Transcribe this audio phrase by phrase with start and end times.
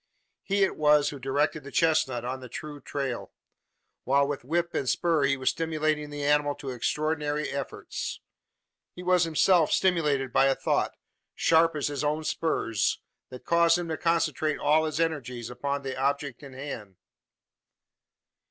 [0.41, 3.31] He it was who directed the chestnut on the true trail;
[4.03, 8.19] while with whip and spur he was stimulating the animal to extraordinary efforts.
[8.95, 10.97] He was himself stimulated by a thought
[11.35, 15.95] sharp as his own spurs that caused him to concentrate all his energies upon the
[15.95, 16.95] abject in hand.